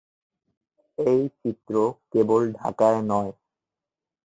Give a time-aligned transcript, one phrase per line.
[0.97, 1.73] এই চিত্র
[2.11, 3.31] কেবল ঢাকায় নয়।